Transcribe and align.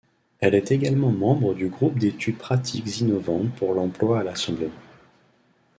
Elle 0.39 0.55
est 0.55 0.71
également 0.71 1.11
membre 1.11 1.53
du 1.53 1.69
groupe 1.69 1.99
d'études 1.99 2.39
pratiques 2.39 3.01
innovantes 3.01 3.53
pour 3.53 3.75
l'emploi 3.75 4.19
à 4.19 4.23
l'Assemblée. 4.23 4.71